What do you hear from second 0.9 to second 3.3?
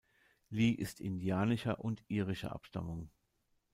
indianischer und irischer Abstammung.